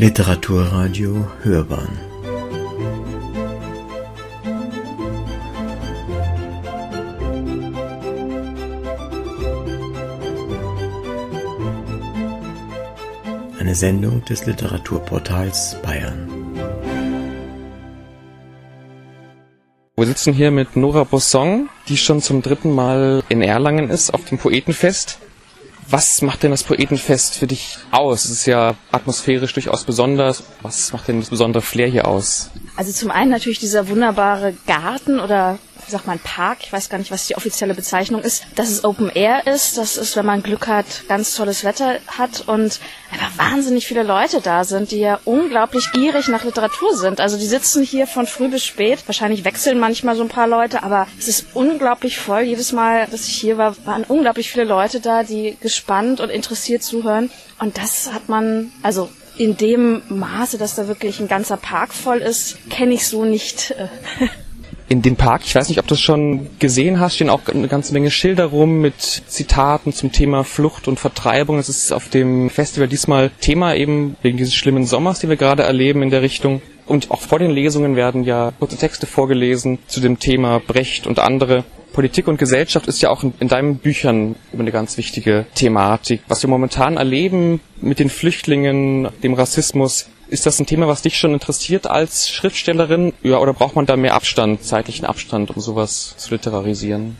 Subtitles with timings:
[0.00, 2.00] Literaturradio Hörbahn
[13.58, 16.30] Eine Sendung des Literaturportals Bayern.
[19.96, 24.24] Wir sitzen hier mit Nora Bossong, die schon zum dritten Mal in Erlangen ist, auf
[24.24, 25.18] dem Poetenfest.
[25.92, 28.24] Was macht denn das Poetenfest für dich aus?
[28.24, 30.44] Es ist ja atmosphärisch durchaus besonders.
[30.62, 32.50] Was macht denn das besondere Flair hier aus?
[32.80, 36.96] Also zum einen natürlich dieser wunderbare Garten oder wie sagt man, Park, ich weiß gar
[36.96, 40.42] nicht, was die offizielle Bezeichnung ist, dass es Open Air ist, das ist, wenn man
[40.42, 42.80] Glück hat, ganz tolles Wetter hat und
[43.12, 47.20] einfach wahnsinnig viele Leute da sind, die ja unglaublich gierig nach Literatur sind.
[47.20, 50.82] Also die sitzen hier von früh bis spät, wahrscheinlich wechseln manchmal so ein paar Leute,
[50.82, 52.44] aber es ist unglaublich voll.
[52.44, 56.82] Jedes Mal, dass ich hier war, waren unglaublich viele Leute da, die gespannt und interessiert
[56.82, 61.92] zuhören und das hat man, also in dem Maße, dass da wirklich ein ganzer Park
[61.94, 63.72] voll ist, kenne ich so nicht.
[63.72, 63.88] Äh,
[64.90, 67.68] in dem Park, ich weiß nicht, ob du es schon gesehen hast, stehen auch eine
[67.68, 71.60] ganze Menge Schilder rum mit Zitaten zum Thema Flucht und Vertreibung.
[71.60, 75.62] Es ist auf dem Festival diesmal Thema eben wegen dieses schlimmen Sommers, den wir gerade
[75.62, 76.60] erleben in der Richtung.
[76.86, 81.20] Und auch vor den Lesungen werden ja kurze Texte vorgelesen zu dem Thema Brecht und
[81.20, 81.62] andere.
[81.92, 86.22] Politik und Gesellschaft ist ja auch in, in deinen Büchern immer eine ganz wichtige Thematik.
[86.28, 91.18] Was wir momentan erleben mit den Flüchtlingen, dem Rassismus, ist das ein Thema, was dich
[91.18, 93.12] schon interessiert als Schriftstellerin?
[93.22, 97.16] Ja, oder braucht man da mehr Abstand, zeitlichen Abstand, um sowas zu literarisieren?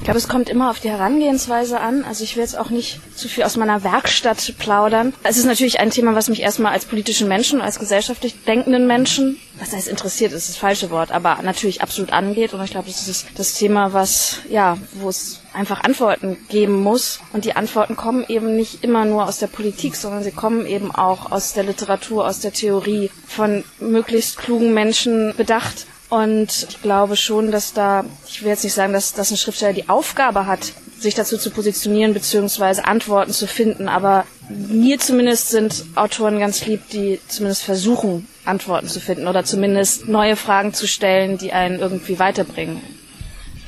[0.00, 2.04] Ich glaube, es kommt immer auf die Herangehensweise an.
[2.04, 5.12] Also ich will jetzt auch nicht zu viel aus meiner Werkstatt plaudern.
[5.24, 9.38] Es ist natürlich ein Thema, was mich erstmal als politischen Menschen, als gesellschaftlich denkenden Menschen,
[9.58, 12.54] was heißt interessiert, ist das falsche Wort, aber natürlich absolut angeht.
[12.54, 17.20] Und ich glaube, das ist das Thema, was, ja, wo es einfach Antworten geben muss.
[17.34, 20.90] Und die Antworten kommen eben nicht immer nur aus der Politik, sondern sie kommen eben
[20.94, 25.84] auch aus der Literatur, aus der Theorie, von möglichst klugen Menschen bedacht.
[26.10, 29.72] Und ich glaube schon, dass da, ich will jetzt nicht sagen, dass, dass ein Schriftsteller
[29.72, 32.82] die Aufgabe hat, sich dazu zu positionieren bzw.
[32.82, 39.00] Antworten zu finden, aber mir zumindest sind Autoren ganz lieb, die zumindest versuchen, Antworten zu
[39.00, 42.80] finden oder zumindest neue Fragen zu stellen, die einen irgendwie weiterbringen.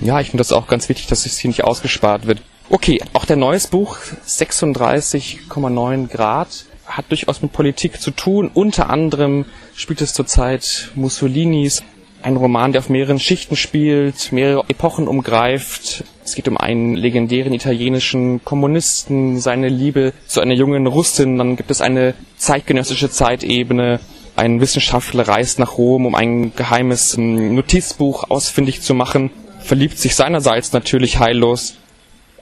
[0.00, 2.42] Ja, ich finde das auch ganz wichtig, dass es hier nicht ausgespart wird.
[2.68, 8.50] Okay, auch der neues Buch 36,9 Grad hat durchaus mit Politik zu tun.
[8.52, 9.44] Unter anderem
[9.76, 11.82] spielt es zurzeit Mussolinis
[12.22, 16.04] ein Roman, der auf mehreren Schichten spielt, mehrere Epochen umgreift.
[16.24, 21.38] Es geht um einen legendären italienischen Kommunisten, seine Liebe zu einer jungen Russin.
[21.38, 24.00] Dann gibt es eine zeitgenössische Zeitebene.
[24.36, 29.30] Ein Wissenschaftler reist nach Rom, um ein geheimes ähm, Notizbuch ausfindig zu machen.
[29.60, 31.74] Verliebt sich seinerseits natürlich heillos.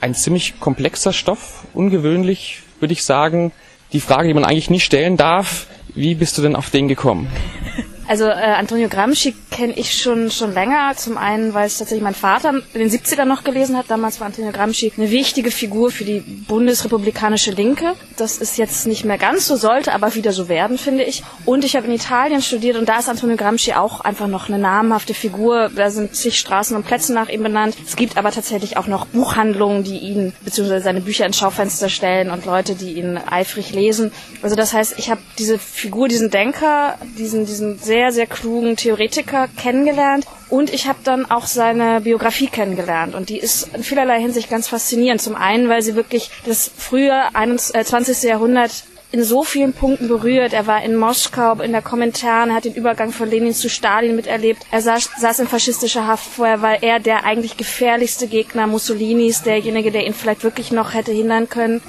[0.00, 3.52] Ein ziemlich komplexer Stoff, ungewöhnlich, würde ich sagen.
[3.92, 7.28] Die Frage, die man eigentlich nie stellen darf, wie bist du denn auf den gekommen?
[8.08, 10.92] Also äh, Antonio Gramsci kenne ich schon schon länger.
[10.96, 13.86] Zum einen, weil es tatsächlich mein Vater in den 70ern noch gelesen hat.
[13.88, 17.94] Damals war Antonio Gramsci eine wichtige Figur für die bundesrepublikanische Linke.
[18.16, 21.22] Das ist jetzt nicht mehr ganz so, sollte aber wieder so werden, finde ich.
[21.44, 24.58] Und ich habe in Italien studiert und da ist Antonio Gramsci auch einfach noch eine
[24.58, 25.70] namhafte Figur.
[25.74, 27.76] Da sind zig Straßen und Plätze nach ihm benannt.
[27.84, 30.80] Es gibt aber tatsächlich auch noch Buchhandlungen, die ihn bzw.
[30.80, 34.12] seine Bücher ins Schaufenster stellen und Leute, die ihn eifrig lesen.
[34.42, 38.76] Also das heißt, ich habe diese Figur, diesen Denker, diesen diesen sehr sehr, sehr klugen
[38.76, 44.20] Theoretiker kennengelernt und ich habe dann auch seine Biografie kennengelernt und die ist in vielerlei
[44.20, 45.22] Hinsicht ganz faszinierend.
[45.22, 48.24] Zum einen, weil sie wirklich das frühe 20.
[48.24, 50.52] Äh, Jahrhundert in so vielen Punkten berührt.
[50.52, 54.66] Er war in Moskau in der Kommentaren, hat den Übergang von Lenin zu Stalin miterlebt.
[54.70, 59.90] Er saß, saß in faschistischer Haft vorher, weil er der eigentlich gefährlichste Gegner Mussolinis, derjenige,
[59.90, 61.80] der ihn vielleicht wirklich noch hätte hindern können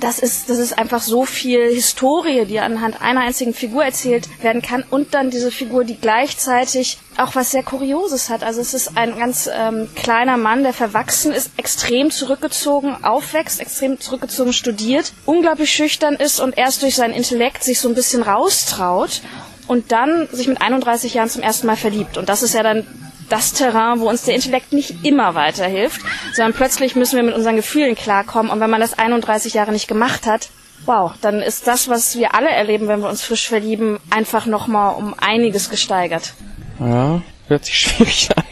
[0.00, 4.62] das ist, das ist einfach so viel Historie, die anhand einer einzigen Figur erzählt werden
[4.62, 8.42] kann und dann diese Figur, die gleichzeitig auch was sehr Kurioses hat.
[8.42, 14.00] Also es ist ein ganz ähm, kleiner Mann, der verwachsen ist, extrem zurückgezogen aufwächst, extrem
[14.00, 19.22] zurückgezogen studiert, unglaublich schüchtern ist und erst durch seinen Intellekt sich so ein bisschen raustraut
[19.68, 22.18] und dann sich mit 31 Jahren zum ersten Mal verliebt.
[22.18, 22.84] Und das ist ja dann
[23.28, 26.00] das Terrain, wo uns der Intellekt nicht immer weiterhilft,
[26.34, 28.50] sondern plötzlich müssen wir mit unseren Gefühlen klarkommen.
[28.50, 30.48] Und wenn man das 31 Jahre nicht gemacht hat,
[30.86, 34.94] wow, dann ist das, was wir alle erleben, wenn wir uns frisch verlieben, einfach nochmal
[34.96, 36.34] um einiges gesteigert.
[36.80, 38.44] Ja, hört sich schwierig an.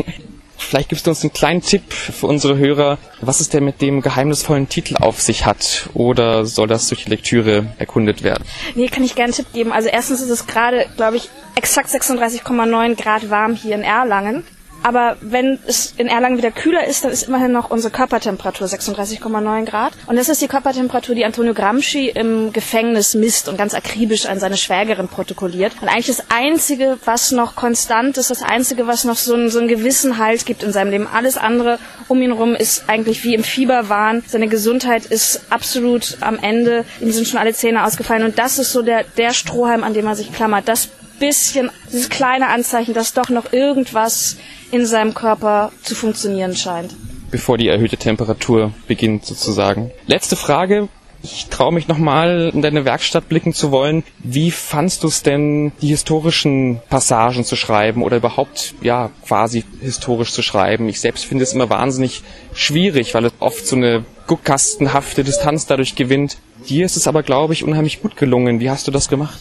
[0.57, 4.01] Vielleicht gibst du uns einen kleinen Tipp für unsere Hörer, was es denn mit dem
[4.01, 5.91] geheimnisvollen Titel auf sich hat.
[5.93, 8.45] Oder soll das durch die Lektüre erkundet werden?
[8.75, 9.71] Nee, kann ich gerne einen Tipp geben.
[9.71, 14.45] Also erstens ist es gerade, glaube ich, exakt 36,9 Grad warm hier in Erlangen.
[14.83, 19.65] Aber wenn es in Erlangen wieder kühler ist, dann ist immerhin noch unsere Körpertemperatur 36,9
[19.65, 19.93] Grad.
[20.07, 24.39] Und das ist die Körpertemperatur, die Antonio Gramsci im Gefängnis misst und ganz akribisch an
[24.39, 25.73] seine Schwägerin protokolliert.
[25.81, 29.59] Und eigentlich das Einzige, was noch konstant ist, das Einzige, was noch so, ein, so
[29.59, 31.07] einen gewissen Halt gibt in seinem Leben.
[31.07, 34.23] Alles andere um ihn herum ist eigentlich wie im Fieberwahn.
[34.27, 36.85] Seine Gesundheit ist absolut am Ende.
[37.01, 38.25] Ihm sind schon alle Zähne ausgefallen.
[38.25, 40.69] Und das ist so der, der Strohhalm, an dem er sich klammert.
[40.69, 40.89] Das
[41.23, 44.37] bisschen, dieses kleine Anzeichen, dass doch noch irgendwas
[44.73, 46.97] in seinem Körper zu funktionieren scheint.
[47.31, 49.93] Bevor die erhöhte Temperatur beginnt sozusagen.
[50.07, 50.89] Letzte Frage.
[51.23, 54.03] Ich traue mich nochmal in deine Werkstatt blicken zu wollen.
[54.19, 60.33] Wie fandst du es denn, die historischen Passagen zu schreiben oder überhaupt, ja, quasi historisch
[60.33, 60.89] zu schreiben?
[60.89, 65.95] Ich selbst finde es immer wahnsinnig schwierig, weil es oft so eine guckkastenhafte Distanz dadurch
[65.95, 66.39] gewinnt.
[66.69, 68.59] Dir ist es aber, glaube ich, unheimlich gut gelungen.
[68.59, 69.39] Wie hast du das gemacht?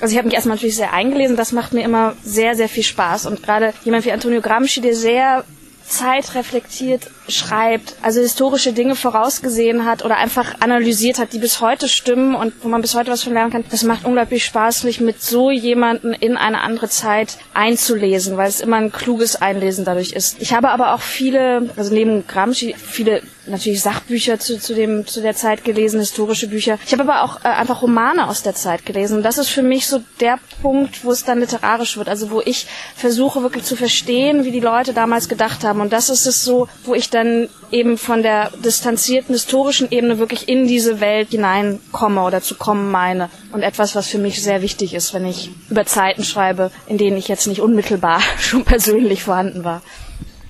[0.00, 2.82] Also ich habe mich erstmal natürlich sehr eingelesen, das macht mir immer sehr, sehr viel
[2.82, 3.26] Spaß.
[3.26, 5.44] Und gerade jemand wie Antonio Gramsci, der sehr
[5.86, 12.34] zeitreflektiert schreibt, also historische Dinge vorausgesehen hat oder einfach analysiert hat, die bis heute stimmen
[12.34, 13.64] und wo man bis heute was von lernen kann.
[13.70, 18.60] Das macht unglaublich Spaß, sich mit so jemanden in eine andere Zeit einzulesen, weil es
[18.60, 20.40] immer ein kluges Einlesen dadurch ist.
[20.40, 25.20] Ich habe aber auch viele, also neben Gramsci, viele natürlich Sachbücher zu, zu, dem, zu
[25.20, 26.78] der Zeit gelesen, historische Bücher.
[26.86, 29.18] Ich habe aber auch äh, einfach Romane aus der Zeit gelesen.
[29.18, 32.08] Und das ist für mich so der Punkt, wo es dann literarisch wird.
[32.08, 32.66] Also wo ich
[32.96, 35.80] versuche wirklich zu verstehen, wie die Leute damals gedacht haben.
[35.80, 40.48] Und das ist es so, wo ich dann eben von der distanzierten historischen Ebene wirklich
[40.48, 43.28] in diese Welt hineinkomme oder zu kommen meine.
[43.52, 47.16] Und etwas, was für mich sehr wichtig ist, wenn ich über Zeiten schreibe, in denen
[47.16, 49.82] ich jetzt nicht unmittelbar schon persönlich vorhanden war.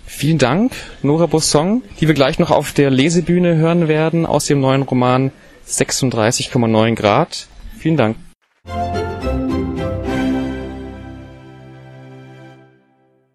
[0.06, 0.72] Vielen Dank,
[1.02, 5.32] Nora Bossong, die wir gleich noch auf der Lesebühne hören werden aus dem neuen Roman
[5.66, 7.48] 36,9 Grad.
[7.78, 8.16] Vielen Dank.